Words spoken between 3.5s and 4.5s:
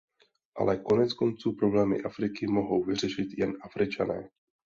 Afričané.